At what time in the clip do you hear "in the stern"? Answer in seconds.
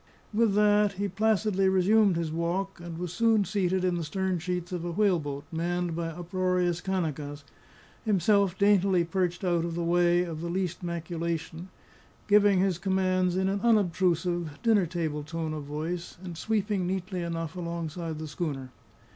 3.85-4.39